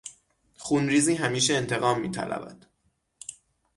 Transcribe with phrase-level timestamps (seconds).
[0.57, 2.65] خونریزی همیشه انتقام میطلبد.